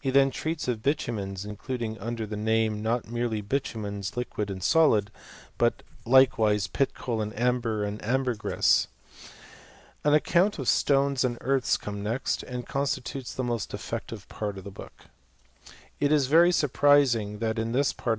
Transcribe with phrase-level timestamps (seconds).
[0.00, 4.60] He then treats of bitumens, including under the name not merely bitu mens liquid and
[4.64, 5.12] solid,
[5.58, 8.88] but likewise pit coal, amber, and ambergris.
[10.02, 14.64] An account of stones and earths comes next, and constitutes the most defective part of
[14.64, 15.04] the book.
[16.00, 18.18] It is very surprising that in this part